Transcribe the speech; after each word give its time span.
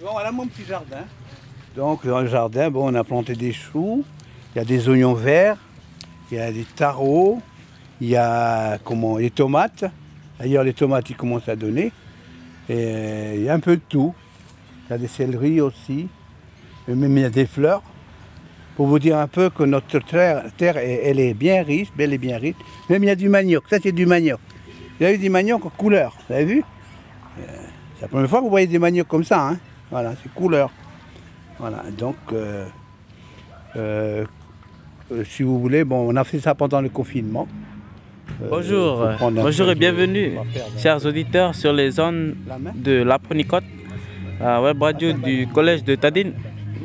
Voilà 0.00 0.32
mon 0.32 0.46
petit 0.46 0.64
jardin. 0.64 1.04
Donc 1.76 2.06
dans 2.06 2.20
le 2.20 2.28
jardin, 2.28 2.70
bon, 2.70 2.90
on 2.92 2.94
a 2.94 3.04
planté 3.04 3.34
des 3.34 3.52
choux, 3.52 4.04
il 4.54 4.58
y 4.58 4.60
a 4.60 4.64
des 4.64 4.88
oignons 4.88 5.14
verts, 5.14 5.56
il 6.30 6.38
y 6.38 6.40
a 6.40 6.52
des 6.52 6.64
tarots, 6.64 7.40
il 8.00 8.08
y 8.08 8.16
a 8.16 8.78
comment, 8.84 9.16
les 9.18 9.30
tomates. 9.30 9.84
D'ailleurs, 10.38 10.64
les 10.64 10.74
tomates, 10.74 11.10
ils 11.10 11.16
commencent 11.16 11.48
à 11.48 11.56
donner. 11.56 11.92
Et 12.68 13.34
il 13.36 13.42
y 13.42 13.48
a 13.48 13.54
un 13.54 13.60
peu 13.60 13.76
de 13.76 13.82
tout. 13.88 14.14
Il 14.86 14.90
y 14.90 14.94
a 14.94 14.98
des 14.98 15.06
céleris 15.06 15.60
aussi. 15.60 16.08
Et 16.88 16.94
même 16.94 17.16
il 17.16 17.22
y 17.22 17.24
a 17.24 17.30
des 17.30 17.46
fleurs. 17.46 17.82
Pour 18.76 18.86
vous 18.88 18.98
dire 18.98 19.16
un 19.18 19.28
peu 19.28 19.50
que 19.50 19.62
notre 19.62 20.00
terre, 20.00 20.44
terre, 20.56 20.76
elle 20.76 21.20
est 21.20 21.34
bien 21.34 21.62
riche, 21.62 21.88
belle 21.96 22.12
et 22.12 22.18
bien 22.18 22.38
riche. 22.38 22.56
Même 22.90 23.04
il 23.04 23.06
y 23.06 23.10
a 23.10 23.14
du 23.16 23.28
manioc. 23.28 23.64
Ça, 23.70 23.78
c'est 23.82 23.92
du 23.92 24.06
manioc. 24.06 24.40
Il 24.98 25.04
y 25.04 25.06
a 25.06 25.12
eu 25.12 25.18
du 25.18 25.30
manioc 25.30 25.64
en 25.64 25.70
couleur. 25.70 26.16
Vous 26.28 26.34
avez 26.34 26.44
vu? 26.44 26.64
Euh, 27.38 27.42
C'est 27.96 28.02
la 28.02 28.08
première 28.08 28.28
fois 28.28 28.40
que 28.40 28.44
vous 28.44 28.50
voyez 28.50 28.66
des 28.66 28.78
maniocs 28.80 29.08
comme 29.08 29.24
ça. 29.24 29.48
hein. 29.48 29.58
Voilà, 29.90 30.14
c'est 30.22 30.32
couleur. 30.32 30.70
Voilà, 31.58 31.84
donc, 31.96 32.16
euh, 32.32 32.66
euh, 33.76 34.24
euh, 35.12 35.24
si 35.24 35.42
vous 35.42 35.60
voulez, 35.60 35.84
bon, 35.84 36.08
on 36.10 36.16
a 36.16 36.24
fait 36.24 36.40
ça 36.40 36.54
pendant 36.54 36.80
le 36.80 36.88
confinement. 36.88 37.46
Bonjour, 38.50 39.06
bonjour 39.20 39.70
et 39.70 39.74
bienvenue, 39.74 40.38
chers 40.78 41.04
auditeurs, 41.04 41.54
sur 41.54 41.72
les 41.72 41.90
zones 41.90 42.34
la 42.48 42.56
de 42.74 43.02
l'Apronicote, 43.02 43.64
à 44.40 44.62
web 44.62 44.82
radio 44.82 45.12
du 45.12 45.46
collège 45.46 45.84
de 45.84 45.94
Tadine. 45.94 46.32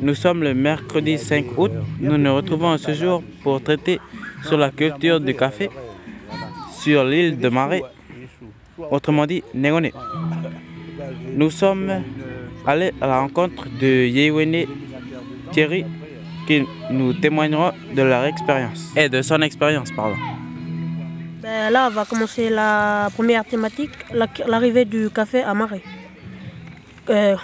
Nous 0.02 0.14
sommes 0.14 0.42
le 0.42 0.54
mercredi 0.54 1.18
5 1.18 1.58
août. 1.58 1.72
Nous 1.98 2.16
nous 2.18 2.34
retrouvons 2.34 2.76
ce 2.78 2.92
jour 2.92 3.22
pour 3.42 3.62
traiter 3.62 3.98
sur 4.44 4.58
la 4.58 4.70
culture 4.70 5.18
du 5.20 5.34
café 5.34 5.70
sur 6.80 7.04
l'île 7.04 7.38
de 7.38 7.48
Marais, 7.48 7.82
autrement 8.90 9.26
dit 9.26 9.42
Négone. 9.54 9.90
Nous 11.34 11.50
sommes 11.50 12.02
allés 12.66 12.92
à 13.00 13.06
la 13.06 13.20
rencontre 13.20 13.64
de 13.80 14.06
Yewene 14.06 14.64
Thierry 15.52 15.84
qui 16.46 16.64
nous 16.90 17.12
témoignera 17.14 17.74
de 17.94 18.02
leur 18.02 18.24
expérience 18.24 18.92
et 18.96 19.08
de 19.08 19.22
son 19.22 19.40
expérience, 19.42 19.90
pardon. 19.92 20.16
Ben, 21.42 21.70
là, 21.72 21.88
on 21.90 21.94
va 21.94 22.04
commencer 22.04 22.50
la 22.50 23.08
première 23.14 23.44
thématique, 23.44 23.90
la- 24.12 24.26
l'arrivée 24.46 24.84
du 24.84 25.08
café 25.10 25.42
à 25.42 25.54
Marais. 25.54 25.82
Euh, 27.08 27.36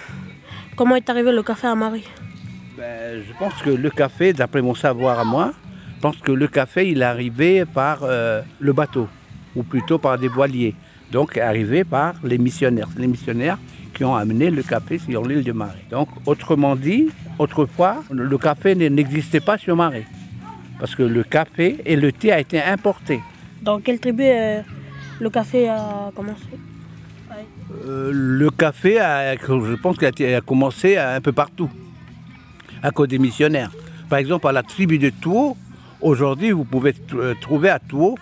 comment 0.76 0.96
est 0.96 1.08
arrivé 1.08 1.32
le 1.32 1.42
café 1.42 1.66
à 1.68 1.74
Marais 1.74 2.02
Ben, 2.76 3.22
je 3.26 3.32
pense 3.38 3.54
que 3.62 3.70
le 3.70 3.90
café, 3.90 4.32
d'après 4.32 4.60
mon 4.62 4.74
savoir 4.74 5.18
à 5.18 5.24
moi, 5.24 5.52
je 5.96 6.00
pense 6.02 6.16
que 6.18 6.32
le 6.32 6.46
café, 6.46 6.90
il 6.90 7.00
est 7.00 7.04
arrivé 7.04 7.64
par 7.64 8.00
euh, 8.02 8.42
le 8.60 8.72
bateau, 8.72 9.08
ou 9.54 9.62
plutôt 9.62 9.98
par 9.98 10.18
des 10.18 10.28
voiliers. 10.28 10.74
Donc, 11.10 11.38
arrivé 11.38 11.84
par 11.84 12.14
les 12.22 12.36
missionnaires. 12.38 12.88
Les 12.98 13.06
missionnaires 13.06 13.58
qui 13.96 14.04
ont 14.04 14.14
amené 14.14 14.50
le 14.50 14.62
café 14.62 14.98
sur 14.98 15.24
l'île 15.26 15.42
de 15.42 15.52
Marais. 15.52 15.84
Donc, 15.90 16.08
autrement 16.26 16.76
dit, 16.76 17.08
autrefois, 17.38 18.04
le 18.10 18.36
café 18.36 18.74
n'existait 18.74 19.40
pas 19.40 19.56
sur 19.56 19.74
Marais. 19.74 20.06
Parce 20.78 20.94
que 20.94 21.02
le 21.02 21.22
café 21.24 21.78
et 21.86 21.96
le 21.96 22.12
thé 22.12 22.30
a 22.30 22.38
été 22.40 22.60
importé. 22.62 23.20
Dans 23.62 23.80
quelle 23.80 23.98
tribu 23.98 24.24
euh, 24.26 24.60
le 25.18 25.30
café 25.30 25.68
a 25.68 26.10
commencé 26.14 26.44
Euh, 27.86 28.10
le 28.12 28.48
café, 28.50 28.98
a- 29.00 29.34
je 29.36 29.74
pense 29.84 29.96
qu'il 29.98 30.34
a, 30.34 30.40
commencé 30.40 30.96
un 30.96 31.20
peu 31.20 31.32
partout, 31.32 31.70
à 32.82 32.90
cause 32.90 33.08
des 33.08 33.18
missionnaires. 33.18 33.72
Par 34.08 34.18
exemple, 34.18 34.46
à 34.46 34.52
la 34.52 34.62
tribu 34.62 34.98
de 34.98 35.10
Touo, 35.10 35.56
aujourd'hui, 36.00 36.50
vous 36.52 36.64
pouvez 36.64 36.94
euh, 37.14 37.34
trouver 37.40 37.70
à 37.70 37.78
Touo 37.78 38.16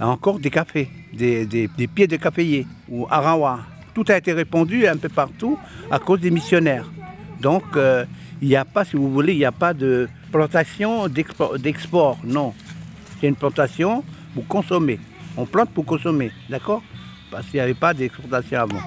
encore 0.00 0.38
des 0.40 0.50
cafés, 0.50 0.88
des, 1.12 1.46
des- 1.46 1.68
des 1.78 1.86
pieds 1.86 2.06
de 2.06 2.16
caféiers, 2.16 2.66
ou 2.88 3.06
arawa. 3.08 3.60
Tout 3.94 4.04
a 4.08 4.16
été 4.16 4.32
répandu 4.32 4.86
un 4.86 4.96
peu 4.96 5.08
partout 5.08 5.58
à 5.90 5.98
cause 5.98 6.20
des 6.20 6.30
missionnaires. 6.30 6.90
Donc, 7.40 7.64
euh, 7.76 8.04
il 8.40 8.48
n'y 8.48 8.56
a 8.56 8.64
pas, 8.64 8.84
si 8.84 8.96
vous 8.96 9.10
voulez, 9.12 9.32
il 9.34 9.38
n'y 9.38 9.44
a 9.44 9.52
pas 9.52 9.74
de 9.74 10.08
plantation 10.30 11.08
d'expo- 11.08 11.58
d'export, 11.58 12.18
non. 12.24 12.54
C'est 13.20 13.28
une 13.28 13.36
plantation 13.36 14.02
pour 14.34 14.46
consommer. 14.46 14.98
On 15.36 15.44
plante 15.44 15.70
pour 15.70 15.84
consommer, 15.84 16.30
d'accord? 16.48 16.82
Parce 17.30 17.46
qu'il 17.46 17.54
n'y 17.54 17.60
avait 17.60 17.74
pas 17.74 17.92
d'exportation 17.94 18.60
avant. 18.60 18.80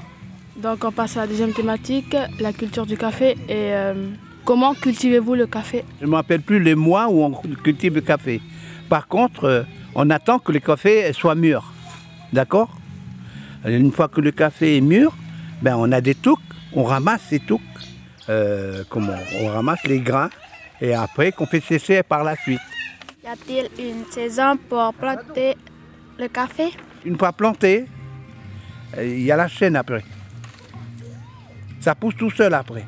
Donc 0.58 0.84
on 0.84 0.92
passe 0.92 1.18
à 1.18 1.22
la 1.22 1.28
deuxième 1.28 1.54
thématique, 1.54 2.16
la 2.40 2.54
culture 2.54 2.86
du 2.86 2.96
café 2.98 3.32
et 3.50 3.74
euh, 3.74 4.10
comment 4.46 4.74
cultivez-vous 4.74 5.36
le 5.36 5.48
café? 5.48 5.84
Je 6.00 6.06
ne 6.06 6.12
me 6.12 6.16
rappelle 6.16 6.42
plus 6.42 6.62
les 6.62 6.76
mois 6.76 7.08
où 7.10 7.24
on 7.24 7.32
cultive 7.64 7.96
le 7.96 8.02
café. 8.02 8.42
Par 8.88 9.08
contre, 9.08 9.44
euh, 9.44 9.64
on 9.96 10.10
attend 10.10 10.40
que 10.40 10.52
le 10.52 10.60
café 10.60 11.12
soit 11.14 11.36
mûr. 11.36 11.74
D'accord? 12.32 12.70
Une 13.66 13.92
fois 13.92 14.08
que 14.08 14.22
le 14.22 14.32
café 14.32 14.78
est 14.78 14.82
mûr, 14.82 15.12
ben 15.62 15.76
on 15.78 15.92
a 15.92 16.02
des 16.02 16.16
touques, 16.16 16.40
on 16.74 16.84
ramasse 16.84 17.22
ces 17.30 17.40
touques, 17.40 17.62
euh, 18.30 18.84
comment 18.90 19.16
On 19.42 19.48
ramasse 19.48 19.84
les 19.86 20.00
grains 20.00 20.30
et 20.82 20.94
après 20.94 21.32
qu'on 21.32 21.46
fait 21.48 21.62
sécher 21.64 22.04
par 22.04 22.24
la 22.24 22.36
suite. 22.36 22.60
Y 23.24 23.28
a-t-il 23.28 23.84
une 23.84 24.06
saison 24.12 24.58
pour 24.70 24.94
planter 24.94 25.56
le 26.20 26.28
café? 26.28 26.66
Une 27.06 27.18
fois 27.18 27.32
planté, 27.34 27.86
euh, 28.98 29.06
il 29.06 29.22
y 29.24 29.32
a 29.32 29.36
la 29.36 29.48
chaîne 29.48 29.76
après. 29.76 30.04
Ça 31.80 31.96
pousse 31.96 32.16
tout 32.16 32.30
seul 32.32 32.54
après. 32.54 32.86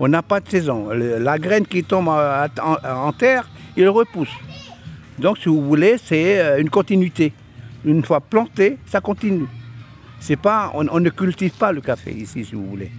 On 0.00 0.08
n'a 0.08 0.22
pas 0.22 0.40
de 0.40 0.48
saison. 0.48 0.90
La 0.90 1.38
graine 1.38 1.66
qui 1.66 1.82
tombe 1.82 2.08
en, 2.08 2.46
en- 2.62 3.06
en 3.08 3.12
terre, 3.12 3.48
il 3.76 3.88
repousse. 3.88 4.30
Donc, 5.18 5.38
si 5.38 5.48
vous 5.48 5.62
voulez, 5.66 5.98
c'est 5.98 6.38
euh, 6.40 6.60
une 6.60 6.70
continuité. 6.70 7.32
Une 7.88 8.04
fois 8.04 8.20
planté, 8.20 8.76
ça 8.86 9.00
continue. 9.00 9.46
C'est 10.20 10.36
pas, 10.36 10.70
on, 10.74 10.86
on 10.90 11.00
ne 11.00 11.08
cultive 11.08 11.52
pas 11.52 11.72
le 11.72 11.80
café 11.80 12.12
ici, 12.12 12.44
si 12.44 12.54
vous 12.54 12.66
voulez. 12.66 12.90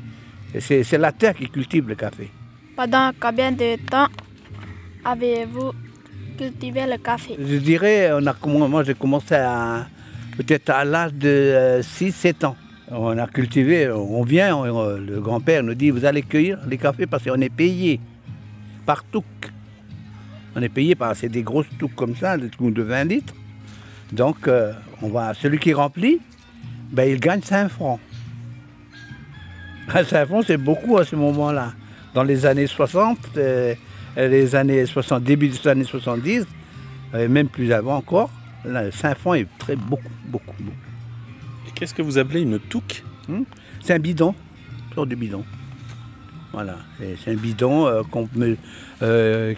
C'est 0.60 0.98
la 0.98 1.12
terre 1.12 1.36
qui 1.36 1.48
cultive 1.48 1.88
le 1.88 1.94
café. 1.94 2.32
Pendant 2.76 3.12
combien 3.20 3.52
de 3.52 3.76
temps 3.88 4.08
avez-vous 5.06 5.72
cultivé 6.40 6.88
le 6.88 6.98
café? 6.98 7.36
Je 7.40 7.58
dirais, 7.58 8.10
on 8.14 8.26
a, 8.26 8.36
moi 8.68 8.84
j'ai 8.84 8.96
commencé 8.96 9.36
à 9.36 9.86
peut-être 10.38 10.72
à 10.72 10.84
l'âge 10.84 11.14
de 11.14 11.82
6-7 11.84 12.46
ans. 12.46 12.56
On 12.90 13.16
a 13.20 13.28
cultivé, 13.28 13.92
on 13.92 14.24
vient, 14.24 14.56
on- 14.56 14.98
le 14.98 15.20
grand-père 15.22 15.62
nous 15.62 15.76
dit, 15.76 15.92
vous 15.92 16.06
allez 16.06 16.24
cueillir 16.24 16.58
les 16.68 16.78
cafés 16.80 17.06
parce 17.06 17.24
qu'on 17.24 17.40
est 17.42 17.54
payé 17.54 18.00
par 18.88 19.04
touque. 19.04 19.26
On 20.56 20.62
est 20.64 20.70
payé 20.70 20.96
par, 20.96 21.16
c'est 21.16 21.30
des 21.30 21.44
grosses 21.44 21.70
touques 21.78 21.94
comme 21.96 22.16
ça, 22.16 22.38
des 22.40 22.50
touques 22.50 22.74
de 22.74 22.82
20 22.82 23.04
litres. 23.04 23.36
Donc, 24.12 24.48
euh, 24.48 24.74
on 25.02 25.10
va, 25.10 25.34
celui 25.34 25.60
qui 25.60 25.74
remplit, 25.74 26.20
ben, 26.92 27.10
il 27.10 27.20
gagne 27.20 27.42
5 27.42 27.70
francs. 27.70 28.00
5 29.92 30.26
francs, 30.28 30.44
c'est 30.48 30.58
beaucoup 30.58 30.98
à 30.98 31.06
ce 31.06 31.16
moment-là. 31.16 31.74
Dans 32.14 32.24
les 32.24 32.46
années 32.46 32.68
60, 32.68 33.18
euh, 33.38 33.76
les 34.18 34.56
années 34.56 34.86
60, 34.86 35.24
début 35.24 35.48
des 35.50 35.68
années 35.68 35.84
70, 35.84 36.46
euh, 37.14 37.28
même 37.30 37.48
plus 37.48 37.72
avant 37.72 37.96
encore, 37.98 38.30
là, 38.66 38.92
5 38.92 39.18
francs 39.18 39.38
est 39.38 39.48
très 39.60 39.76
beaucoup, 39.76 40.04
beaucoup, 40.26 40.54
beaucoup. 40.60 40.76
Et 41.68 41.72
qu'est-ce 41.76 41.94
que 41.94 42.02
vous 42.02 42.18
appelez 42.18 42.42
une 42.42 42.60
touque? 42.60 43.04
C'est 43.82 43.94
un 43.94 44.00
bidon, 44.00 44.34
une 44.90 44.96
sorte 44.96 45.10
de 45.10 45.16
bidon. 45.16 45.46
Voilà, 46.52 46.78
c'est 47.24 47.32
un 47.32 47.36
bidon 47.36 47.86
euh, 47.86 48.02
qu'on 48.10 48.28
met- 48.36 48.58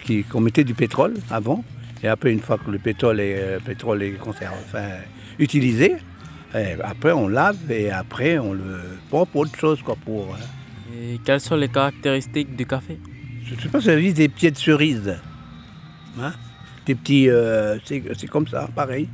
qui- 0.04 0.24
qu'on 0.24 0.40
mettait 0.42 0.62
du 0.64 0.74
pétrole 0.74 1.14
avant. 1.30 1.64
Et 2.02 2.08
après, 2.08 2.32
une 2.32 2.40
fois 2.40 2.58
que 2.58 2.70
le 2.70 2.78
pétrole 2.78 3.20
est, 3.20 3.36
euh, 3.38 3.60
pétrole 3.60 4.02
est 4.02 4.12
conservé, 4.12 4.56
enfin, 4.64 4.88
utilisé, 5.38 5.96
eh, 6.54 6.76
après 6.82 7.12
on 7.12 7.28
lave 7.28 7.70
et 7.70 7.90
après 7.90 8.38
on 8.38 8.52
le 8.52 8.80
prend 9.08 9.24
pour 9.24 9.42
autre 9.42 9.56
chose. 9.56 9.80
Quoi, 9.82 9.96
pour, 10.04 10.34
euh, 10.34 11.14
Et 11.14 11.20
quelles 11.24 11.40
sont 11.40 11.56
les 11.56 11.68
caractéristiques 11.68 12.56
du 12.56 12.66
café? 12.66 12.98
Je 13.44 13.54
ne 13.54 13.60
sais 13.60 13.68
pas 13.68 13.78
avez 13.78 14.00
vu 14.00 14.12
des 14.12 14.28
pieds 14.28 14.50
de 14.50 14.56
cerise. 14.58 15.16
Hein 16.20 16.32
des 16.86 16.94
petits, 16.94 17.28
euh, 17.28 17.78
c'est 17.86 18.28
comme 18.28 18.48
ça, 18.48 18.68
pareil. 18.74 19.08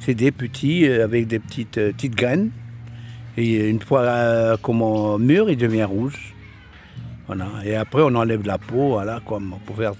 C'est 0.00 0.14
des 0.14 0.32
petits 0.32 0.86
euh, 0.86 1.04
avec 1.04 1.26
des 1.26 1.38
petites, 1.38 1.78
euh, 1.78 1.92
petites 1.92 2.14
graines. 2.14 2.50
Et 3.36 3.68
une 3.68 3.80
fois 3.80 4.58
comment 4.60 5.18
mûr, 5.18 5.48
il 5.48 5.56
devient 5.56 5.84
rouge. 5.84 6.34
Voilà. 7.26 7.48
Et 7.64 7.74
après, 7.74 8.02
on 8.02 8.14
enlève 8.14 8.46
la 8.46 8.58
peau, 8.58 8.90
voilà, 8.90 9.20
comme 9.26 9.54
pour 9.64 9.76
faire. 9.76 9.94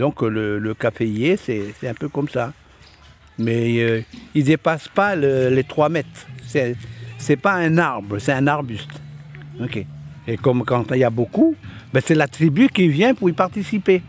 Donc 0.00 0.22
euh, 0.22 0.28
le, 0.30 0.58
le 0.58 0.72
caféier, 0.74 1.36
c'est 1.36 1.88
un 1.88 1.94
peu 1.94 2.08
comme 2.08 2.28
ça. 2.28 2.52
Mais 3.38 3.78
euh, 3.80 4.00
il 4.34 4.42
ne 4.42 4.46
dépasse 4.46 4.88
pas 4.88 5.14
le- 5.14 5.48
les 5.50 5.64
3 5.64 5.88
mètres. 5.90 6.26
C'est 6.46 6.74
c'est 7.18 7.36
pas 7.36 7.54
un 7.54 7.76
arbre, 7.78 8.18
c'est 8.18 8.32
un 8.32 8.46
arbuste. 8.46 8.94
Et 10.26 10.36
comme 10.38 10.64
quand 10.64 10.90
il 10.92 10.98
y 11.00 11.04
a 11.04 11.10
beaucoup, 11.10 11.54
ben 11.92 12.00
c'est 12.04 12.14
la 12.14 12.28
tribu 12.28 12.68
qui 12.68 12.88
vient 12.88 13.14
pour 13.14 13.28
y 13.28 13.32
participer. 13.32 14.00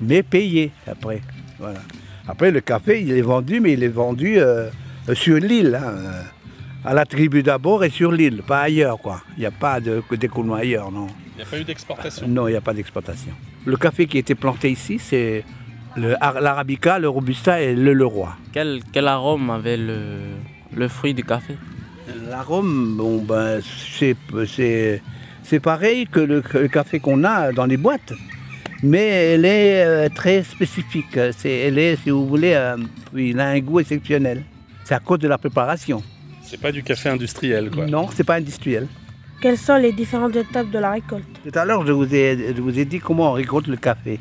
Mais 0.00 0.22
payé 0.22 0.72
après. 0.86 1.20
Voilà. 1.58 1.80
Après, 2.26 2.50
le 2.50 2.60
café, 2.62 3.02
il 3.02 3.12
est 3.12 3.20
vendu, 3.34 3.60
mais 3.60 3.74
il 3.74 3.82
est 3.82 3.88
vendu 4.04 4.38
euh, 4.38 4.70
sur 5.12 5.36
l'île. 5.36 5.74
hein, 5.80 6.24
À 6.84 6.94
la 6.94 7.04
tribu 7.04 7.42
d'abord 7.42 7.84
et 7.84 7.90
sur 7.90 8.10
l'île, 8.10 8.42
pas 8.42 8.62
ailleurs. 8.62 8.98
quoi. 8.98 9.20
Il 9.36 9.40
n'y 9.40 9.46
a 9.46 9.50
pas 9.50 9.80
de 9.80 10.02
d'écoulement 10.16 10.54
ailleurs, 10.54 10.90
non. 10.90 11.06
Il 11.34 11.36
n'y 11.36 11.42
a 11.42 11.46
pas 11.50 11.58
eu 11.60 11.64
d'exportation. 11.64 12.26
Non, 12.26 12.48
il 12.48 12.52
n'y 12.52 12.56
a 12.56 12.62
pas 12.62 12.72
d'exploitation. 12.72 13.32
Le 13.66 13.76
café 13.76 14.06
qui 14.06 14.18
a 14.18 14.20
été 14.20 14.34
planté 14.34 14.70
ici, 14.70 14.98
c'est 14.98 15.44
l'arabica, 15.96 16.98
le 16.98 17.08
robusta 17.08 17.60
et 17.60 17.74
le 17.74 17.92
leroy. 17.94 18.36
quel, 18.52 18.80
quel 18.92 19.08
arôme 19.08 19.50
avait 19.50 19.76
le, 19.76 20.18
le 20.74 20.88
fruit 20.88 21.14
du 21.14 21.24
café? 21.24 21.54
L'arôme, 22.28 22.96
bon, 22.96 23.22
ben, 23.22 23.60
c'est, 23.62 24.16
c'est, 24.46 25.02
c'est 25.42 25.60
pareil 25.60 26.06
que 26.06 26.20
le, 26.20 26.42
café 26.68 27.00
qu'on 27.00 27.24
a 27.24 27.52
dans 27.52 27.64
les 27.64 27.78
boîtes, 27.78 28.12
mais 28.82 29.06
elle 29.32 29.44
est 29.46 29.84
euh, 29.84 30.08
très 30.14 30.42
spécifique. 30.42 31.18
C'est, 31.36 31.50
elle 31.50 31.78
est, 31.78 31.96
si 32.02 32.10
vous 32.10 32.26
voulez, 32.26 32.52
euh, 32.52 32.76
il 33.14 33.40
a 33.40 33.48
un 33.48 33.60
goût 33.60 33.80
exceptionnel. 33.80 34.42
C'est 34.84 34.94
à 34.94 35.00
cause 35.00 35.20
de 35.20 35.28
la 35.28 35.38
préparation. 35.38 36.02
C'est 36.42 36.60
pas 36.60 36.72
du 36.72 36.82
café 36.82 37.08
industriel, 37.08 37.70
quoi. 37.70 37.86
Non, 37.86 38.08
c'est 38.14 38.24
pas 38.24 38.34
industriel. 38.34 38.86
Quelles 39.44 39.58
sont 39.58 39.76
les 39.76 39.92
différentes 39.92 40.34
étapes 40.36 40.70
de 40.70 40.78
la 40.78 40.92
récolte 40.92 41.26
Tout 41.44 41.58
à 41.58 41.66
l'heure, 41.66 41.86
je 41.86 41.92
vous 41.92 42.14
ai, 42.14 42.54
je 42.56 42.62
vous 42.62 42.78
ai 42.78 42.86
dit 42.86 42.98
comment 42.98 43.28
on 43.28 43.32
récolte 43.32 43.66
le 43.66 43.76
café. 43.76 44.18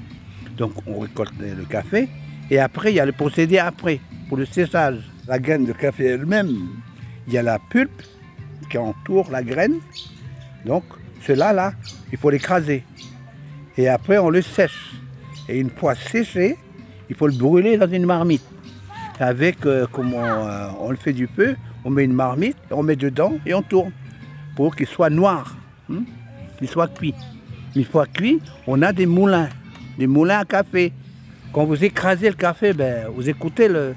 Donc, 0.57 0.73
on 0.85 0.99
récolte 0.99 1.31
le 1.39 1.63
café 1.63 2.09
et 2.51 2.59
après, 2.59 2.91
il 2.91 2.95
y 2.95 2.99
a 2.99 3.05
le 3.05 3.13
procédé 3.13 3.57
après 3.57 4.01
pour 4.27 4.35
le 4.35 4.45
séchage. 4.45 4.97
La 5.25 5.39
graine 5.39 5.63
de 5.63 5.71
café 5.71 6.07
elle-même, 6.07 6.49
il 7.25 7.33
y 7.33 7.37
a 7.37 7.41
la 7.41 7.57
pulpe 7.57 8.03
qui 8.69 8.77
entoure 8.77 9.31
la 9.31 9.43
graine. 9.43 9.79
Donc, 10.65 10.83
cela 11.25 11.53
là, 11.53 11.71
il 12.11 12.17
faut 12.17 12.29
l'écraser. 12.29 12.83
Et 13.77 13.87
après, 13.87 14.17
on 14.17 14.29
le 14.29 14.41
sèche. 14.41 14.91
Et 15.47 15.57
une 15.57 15.69
fois 15.69 15.95
séché, 15.95 16.57
il 17.09 17.15
faut 17.15 17.27
le 17.27 17.37
brûler 17.37 17.77
dans 17.77 17.89
une 17.89 18.05
marmite. 18.05 18.43
Avec, 19.21 19.65
euh, 19.65 19.87
comment 19.89 20.21
euh, 20.21 20.67
on 20.81 20.91
le 20.91 20.97
fait 20.97 21.13
du 21.13 21.27
peu, 21.27 21.55
on 21.85 21.91
met 21.91 22.03
une 22.03 22.11
marmite, 22.11 22.57
on 22.71 22.83
met 22.83 22.97
dedans 22.97 23.37
et 23.45 23.53
on 23.53 23.61
tourne 23.61 23.93
pour 24.55 24.75
qu'il 24.75 24.87
soit 24.87 25.09
noir, 25.09 25.55
hein, 25.91 26.03
qu'il 26.57 26.67
soit 26.67 26.87
cuit. 26.93 27.13
Une 27.75 27.85
fois 27.85 28.05
cuit, 28.05 28.39
on 28.67 28.81
a 28.81 28.93
des 28.93 29.05
moulins, 29.05 29.49
des 29.97 30.07
moulins 30.07 30.39
à 30.39 30.45
café. 30.45 30.91
Quand 31.51 31.65
vous 31.65 31.83
écrasez 31.83 32.29
le 32.29 32.35
café, 32.35 32.73
ben, 32.73 33.07
vous 33.15 33.27
écoutez 33.29 33.67
le, 33.67 33.95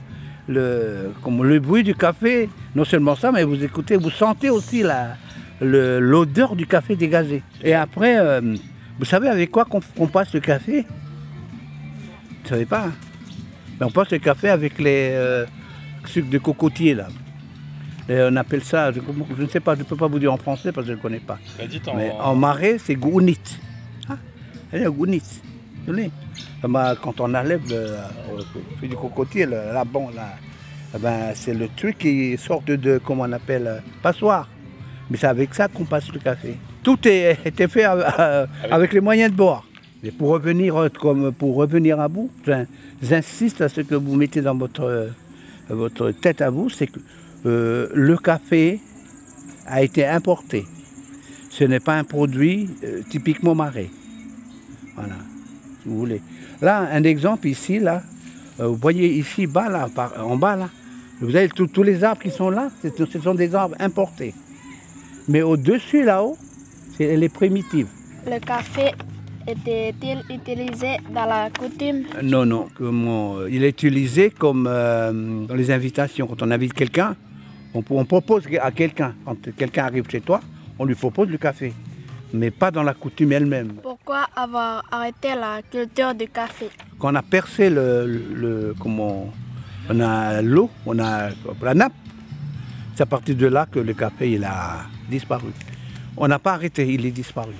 le, 0.49 1.13
comme 1.23 1.43
le 1.45 1.59
bruit 1.61 1.83
du 1.83 1.95
café. 1.95 2.49
Non 2.75 2.85
seulement 2.85 3.15
ça, 3.17 3.33
mais 3.33 3.45
vous 3.45 3.63
écoutez, 3.63 3.97
vous 3.97 4.11
sentez 4.11 4.51
aussi 4.51 4.83
la- 4.83 5.17
l'odeur 5.61 6.55
du 6.57 6.67
café 6.67 6.97
dégagé. 6.97 7.43
Et 7.63 7.73
après, 7.75 8.19
euh, 8.19 8.57
vous 8.99 9.05
savez 9.07 9.29
avec 9.29 9.51
quoi 9.51 9.65
qu'on 9.65 10.07
passe 10.07 10.33
le 10.35 10.41
café? 10.41 10.83
Vous 10.83 12.45
ne 12.45 12.49
savez 12.49 12.67
pas 12.67 12.87
hein? 12.87 12.93
Ben, 13.79 13.87
On 13.87 13.91
passe 13.91 14.11
le 14.11 14.19
café 14.19 14.49
avec 14.49 14.79
les 14.79 15.11
euh, 15.13 15.45
sucres 16.07 16.31
de 16.31 16.39
cocotier 16.39 16.95
là. 16.95 17.09
Et 18.09 18.21
on 18.23 18.37
appelle 18.37 18.63
ça, 18.63 18.93
je, 18.93 19.01
je 19.37 19.43
ne 19.43 19.49
sais 19.49 19.59
pas, 19.61 19.75
je 19.75 19.81
ne 19.81 19.85
peux 19.85 19.97
pas 19.97 20.07
vous 20.07 20.19
dire 20.19 20.33
en 20.33 20.37
français 20.37 20.71
parce 20.73 20.87
que 20.87 20.93
je 20.93 20.97
ne 20.97 21.03
connais 21.03 21.19
pas. 21.21 21.39
Bah, 21.59 21.65
en- 21.93 21.97
Mais 21.97 22.11
en 22.13 22.35
marais, 22.37 22.77
c'est 22.79 22.95
gounit. 22.95 23.39
Ah, 24.09 24.17
elle 24.73 24.83
est 24.83 24.87
gounit. 24.87 25.23
Vous 25.87 25.95
Ah 26.63 26.69
ben, 26.69 26.95
Quand 27.03 27.21
on 27.21 27.35
enlève 27.35 27.63
le, 27.69 27.97
on 28.33 28.79
fait 28.81 28.89
du 28.89 28.97
cocotier, 28.97 29.47
le, 29.47 29.57
la 29.73 29.85
bon, 29.85 30.09
eh 30.95 30.99
ben, 30.99 31.33
c'est 31.35 31.55
le 31.55 31.69
truc 31.77 31.99
qui 31.99 32.37
sort 32.39 32.63
de, 32.63 32.77
de, 32.77 32.99
comment 33.05 33.25
on 33.25 33.33
appelle, 33.33 33.67
euh, 33.67 33.79
passoire. 34.03 34.49
Mais 35.11 35.17
c'est 35.17 35.27
avec 35.29 35.55
ça 35.55 35.69
qu'on 35.69 35.85
passe 35.85 36.11
le 36.13 36.19
café. 36.21 36.57
Tout 36.83 36.99
est, 37.07 37.39
était 37.45 37.69
fait 37.69 37.87
euh, 37.87 38.03
euh, 38.19 38.47
avec 38.71 38.93
les 38.93 39.01
moyens 39.01 39.31
de 39.33 39.37
boire. 39.37 39.65
Et 40.05 40.11
pour 40.13 40.29
revenir, 40.31 40.77
euh, 40.77 40.89
comme 40.89 41.33
pour 41.33 41.57
revenir 41.57 41.99
à 42.01 42.09
j'in- 42.47 42.67
j'insiste 43.03 43.61
à 43.63 43.69
ce 43.69 43.81
que 43.81 43.95
vous 43.97 44.15
mettez 44.15 44.43
dans 44.43 44.55
votre, 44.57 44.83
euh, 44.85 45.09
votre 45.69 46.11
tête 46.13 46.41
à 46.41 46.51
vous, 46.51 46.69
c'est 46.71 46.87
que 46.87 47.01
euh, 47.47 47.89
le 47.95 48.17
café 48.17 48.81
a 49.67 49.83
été 49.83 50.05
importé. 50.05 50.67
Ce 51.51 51.65
n'est 51.65 51.81
pas 51.81 51.97
un 51.97 52.05
produit 52.05 52.69
euh, 52.85 53.01
typiquement 53.09 53.55
marais. 53.55 53.89
Voilà, 54.95 55.15
si 55.83 55.89
vous 55.89 55.99
voulez. 55.99 56.21
Là, 56.61 56.89
un 56.93 57.03
exemple 57.05 57.49
ici, 57.49 57.79
là, 57.79 58.03
euh, 58.61 58.67
vous 58.69 58.77
voyez 58.77 59.09
ici, 59.15 59.47
bas, 59.47 59.69
là, 59.69 59.89
par- 59.95 60.13
en 60.27 60.37
bas, 60.37 60.57
là, 60.57 60.69
vous 61.21 61.35
avez 61.35 61.49
tous 61.49 61.83
les 61.83 62.05
arbres 62.05 62.21
qui 62.23 62.31
sont 62.31 62.51
là, 62.51 62.69
ce 62.83 63.19
sont 63.21 63.35
des 63.35 63.55
arbres 63.55 63.77
importés. 63.79 64.35
Mais 65.29 65.43
au-dessus, 65.43 66.05
là-haut, 66.05 66.37
c'est 66.97 67.05
elle 67.05 67.23
est 67.23 67.29
primitive. 67.33 67.89
Le 68.27 68.39
café 68.39 68.93
était-il 69.47 70.23
utilisé 70.35 70.97
dans 71.15 71.25
la 71.27 71.49
coutume? 71.51 72.03
Non, 72.23 72.45
non. 72.45 72.69
Comment, 72.77 73.47
il 73.47 73.65
est 73.65 73.71
utilisé 73.71 74.31
comme 74.31 74.67
euh, 74.69 75.47
dans 75.47 75.55
les 75.55 75.71
invitations. 75.71 76.27
Quand 76.27 76.43
on 76.43 76.51
invite 76.51 76.75
quelqu'un, 76.75 77.17
on, 77.77 77.85
on 77.91 78.05
propose 78.05 78.45
à 78.61 78.71
quelqu'un. 78.71 79.15
Quand 79.25 79.37
quelqu'un 79.57 79.85
arrive 79.85 80.09
chez 80.11 80.21
toi, 80.21 80.41
on 80.79 80.85
lui 80.85 80.95
propose 80.95 81.29
le 81.29 81.39
café. 81.39 81.73
Mais 82.33 82.51
pas 82.51 82.71
dans 82.71 82.83
la 82.83 82.93
coutume 82.95 83.33
elle-même. 83.33 83.75
Pourquoi 83.83 84.27
avoir 84.35 84.83
arrêté 84.91 85.29
la 85.35 85.63
culture 85.71 86.15
du 86.15 86.27
café? 86.29 86.69
Quand 86.99 87.13
on 87.13 87.15
a 87.15 87.23
percé 87.23 87.71
le, 87.71 88.07
le- 88.35 88.75
comment, 88.79 89.33
on 89.89 90.01
a 90.01 90.43
l'eau, 90.43 90.69
on 90.85 90.99
a 90.99 91.29
la 91.63 91.75
nappe, 91.75 91.93
c'est 92.95 93.03
à 93.03 93.07
partir 93.07 93.37
de 93.37 93.47
là 93.47 93.67
que 93.71 93.79
le 93.79 93.95
café 93.95 94.33
il 94.33 94.45
a 94.45 94.81
disparu. 95.09 95.51
On 96.17 96.27
n'a 96.27 96.39
pas 96.39 96.55
arrêté, 96.55 96.93
il 96.93 97.07
est 97.07 97.11
disparu. 97.11 97.53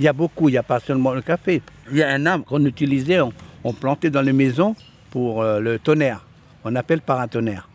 Il 0.00 0.04
y 0.04 0.08
a 0.08 0.12
beaucoup, 0.12 0.48
il 0.48 0.52
n'y 0.52 0.58
a 0.58 0.62
pas 0.62 0.80
seulement 0.80 1.12
le 1.14 1.22
café. 1.22 1.62
Il 1.90 1.98
y 1.98 2.02
a 2.02 2.08
un 2.10 2.26
arbre 2.26 2.44
qu'on 2.44 2.64
utilisait, 2.64 3.20
on, 3.20 3.32
on 3.64 3.72
plantait 3.72 4.10
dans 4.10 4.22
les 4.22 4.32
maisons 4.32 4.74
pour 5.10 5.42
euh, 5.42 5.60
le 5.60 5.78
tonnerre. 5.78 6.24
On 6.64 6.74
appelle 6.74 7.00
paratonnerre, 7.02 7.68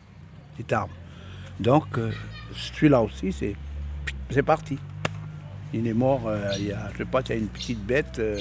cet 0.58 0.74
arbre. 0.74 0.94
Donc, 1.62 1.86
euh, 1.98 2.12
celui-là 2.56 3.02
aussi, 3.02 3.32
c'est 3.32 3.56
c'est 4.30 4.44
parti. 4.44 4.78
Il 5.74 5.86
est 5.88 5.94
mort, 5.94 6.24
euh, 6.28 6.54
il 6.60 6.68
y 6.68 6.72
a, 6.72 6.90
je 6.94 6.98
sais 7.00 7.06
pas, 7.06 7.22
il 7.22 7.30
y 7.30 7.34
a 7.34 7.36
une 7.36 7.48
petite 7.48 7.80
bête. 7.86 8.18
euh, 8.20 8.40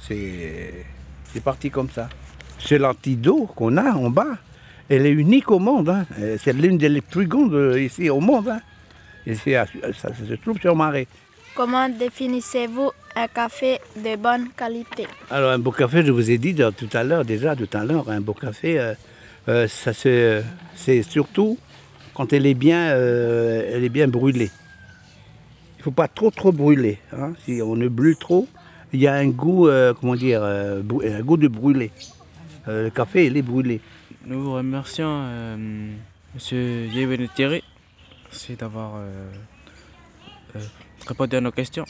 c'est 0.00 0.84
c'est 1.32 1.42
parti 1.42 1.70
comme 1.70 1.88
ça. 1.90 2.08
C'est 2.58 2.78
l'antidote 2.78 3.54
qu'on 3.54 3.76
a 3.76 3.92
en 3.92 4.10
bas. 4.10 4.36
Elle 4.88 5.06
est 5.06 5.12
unique 5.12 5.50
au 5.50 5.58
monde. 5.60 5.88
hein. 5.88 6.04
C'est 6.42 6.52
l'une 6.52 6.76
des 6.76 7.00
plus 7.00 7.26
grandes 7.26 7.76
ici 7.78 8.10
au 8.10 8.20
monde. 8.20 8.48
hein. 8.48 8.60
Et 9.26 9.34
ça, 9.34 9.64
ça 9.96 10.08
se 10.14 10.34
trouve 10.34 10.58
sur 10.60 10.74
Marais. 10.74 11.06
Comment 11.54 11.88
définissez-vous 11.88 12.90
un 13.16 13.28
café 13.28 13.78
de 13.96 14.16
bonne 14.16 14.48
qualité? 14.56 15.06
Alors 15.30 15.52
un 15.52 15.58
beau 15.58 15.70
café, 15.72 16.04
je 16.04 16.10
vous 16.10 16.30
ai 16.30 16.38
dit 16.38 16.54
tout 16.54 16.88
à 16.92 17.02
l'heure 17.04 17.24
déjà, 17.24 17.54
tout 17.54 17.68
à 17.72 17.84
l'heure, 17.84 18.08
un 18.10 18.20
beau 18.20 18.34
café, 18.34 18.94
euh, 19.48 19.68
ça 19.68 19.92
se- 19.92 20.42
c'est 20.74 21.02
surtout 21.02 21.58
quand 22.14 22.32
elle 22.32 22.46
est 22.46 22.54
bien, 22.54 22.90
euh, 22.90 23.70
elle 23.72 23.84
est 23.84 23.88
bien 23.88 24.08
brûlée. 24.08 24.50
Il 25.76 25.78
ne 25.78 25.82
faut 25.84 25.90
pas 25.90 26.08
trop 26.08 26.30
trop 26.30 26.52
brûler. 26.52 26.98
hein. 27.12 27.32
Si 27.44 27.60
on 27.62 27.76
ne 27.76 27.88
brûle 27.88 28.16
trop, 28.16 28.46
il 28.92 29.00
y 29.00 29.06
a 29.06 29.14
un 29.14 29.28
goût, 29.28 29.68
euh, 29.68 29.94
comment 29.94 30.16
dire, 30.16 30.40
euh, 30.42 30.82
un 30.82 31.20
goût 31.22 31.36
de 31.36 31.48
brûlé. 31.48 31.90
Le 32.66 32.90
café, 32.90 33.26
il 33.26 33.36
est 33.36 33.42
brûlé. 33.42 33.80
Nous 34.26 34.42
vous 34.42 34.52
remercions, 34.52 35.56
Monsieur 36.34 36.86
Yéven 36.86 37.26
Thierry, 37.34 37.64
merci 38.26 38.54
d'avoir 38.54 39.02
répondu 41.06 41.36
à 41.36 41.40
nos 41.40 41.50
questions. 41.50 41.84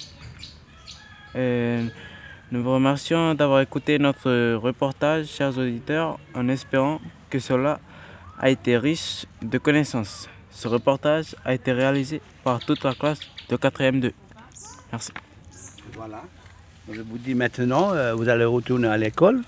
Nous 1.34 2.62
vous 2.62 2.72
remercions 2.72 3.34
d'avoir 3.34 3.60
écouté 3.60 3.98
notre 3.98 4.54
reportage, 4.54 5.26
chers 5.26 5.58
auditeurs, 5.58 6.18
en 6.34 6.48
espérant 6.48 7.00
que 7.28 7.38
cela 7.40 7.80
a 8.40 8.50
été 8.50 8.76
riche 8.78 9.26
de 9.42 9.58
connaissances. 9.58 10.28
Ce 10.50 10.66
reportage 10.68 11.36
a 11.44 11.54
été 11.54 11.72
réalisé 11.72 12.20
par 12.42 12.58
toute 12.60 12.82
la 12.84 12.94
classe 12.94 13.20
de 13.48 13.56
4e 13.56 14.00
2. 14.00 14.12
Merci. 14.92 15.12
Voilà. 15.94 16.22
Je 16.92 17.00
vous 17.02 17.18
dis 17.18 17.34
maintenant, 17.34 17.92
euh, 17.92 18.14
vous 18.14 18.28
allez 18.28 18.44
retourner 18.44 18.88
à 18.88 18.96
l'école. 18.96 19.42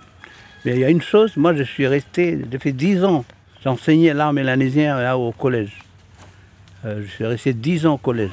Mais 0.64 0.72
il 0.74 0.78
y 0.78 0.84
a 0.84 0.90
une 0.90 1.02
chose, 1.02 1.36
moi 1.36 1.54
je 1.54 1.64
suis 1.64 1.86
resté, 1.88 2.38
j'ai 2.50 2.58
fait 2.58 2.72
10 2.72 3.02
ans, 3.04 3.24
j'enseignais 3.64 4.14
l'art 4.14 4.32
mélanésien 4.32 4.96
là, 5.00 5.18
au 5.18 5.32
collège. 5.32 5.76
Euh, 6.84 7.02
je 7.04 7.10
suis 7.10 7.26
resté 7.26 7.52
10 7.52 7.86
ans 7.86 7.94
au 7.94 7.98
collège. 7.98 8.30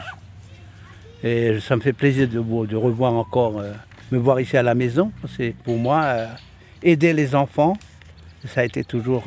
Et 1.24 1.60
ça 1.60 1.76
me 1.76 1.82
fait 1.82 1.94
plaisir 1.94 2.28
de, 2.28 2.38
vous- 2.40 2.68
de 2.68 2.76
revoir 2.76 3.14
encore, 3.14 3.60
euh, 3.60 3.74
me 4.12 4.18
voir 4.20 4.40
ici 4.40 4.56
à 4.58 4.64
la 4.64 4.76
maison. 4.76 5.12
C'est 5.36 5.56
pour 5.64 5.78
moi, 5.78 6.28
aider 6.84 7.14
les 7.14 7.34
enfants, 7.34 7.76
ça 8.46 8.62
a 8.62 8.64
été 8.64 8.84
toujours, 8.84 9.24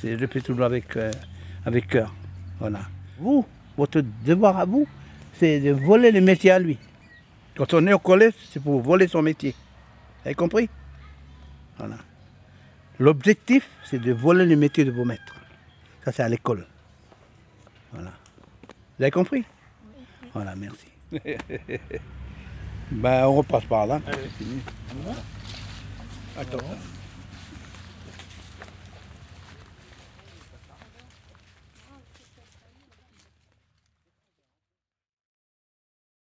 c'est- 0.00 0.12
je 0.12 0.16
le 0.20 0.26
fais 0.26 0.40
toujours 0.40 0.64
avec, 0.64 0.96
euh, 0.96 1.10
avec 1.64 1.88
cœur. 1.88 2.14
Voilà. 2.58 2.80
Vous, 3.18 3.46
votre 3.76 4.00
devoir 4.24 4.58
à 4.58 4.64
vous, 4.64 4.86
c'est 5.34 5.60
de 5.60 5.70
voler 5.70 6.10
le 6.10 6.20
métier 6.20 6.50
à 6.50 6.58
lui. 6.58 6.78
Quand 7.56 7.72
on 7.74 7.86
est 7.86 7.92
au 7.92 7.98
collège, 7.98 8.34
c'est 8.50 8.62
pour 8.62 8.80
voler 8.80 9.08
son 9.08 9.22
métier. 9.22 9.54
Vous 10.22 10.26
avez 10.28 10.34
compris? 10.34 10.68
Voilà. 11.78 11.96
L'objectif, 12.98 13.68
c'est 13.84 13.98
de 13.98 14.12
voler 14.12 14.44
le 14.46 14.56
métier 14.56 14.84
de 14.84 14.90
vos 14.90 15.04
maîtres. 15.04 15.34
Ça, 16.04 16.12
c'est 16.12 16.22
à 16.22 16.28
l'école. 16.28 16.66
Voilà. 17.92 18.10
Vous 18.98 19.02
avez 19.04 19.10
compris? 19.10 19.44
Voilà, 20.34 20.54
merci. 20.54 20.86
ben, 22.90 23.26
on 23.26 23.36
repasse 23.36 23.64
par 23.64 23.86
là. 23.86 24.00
Attends. 26.38 26.58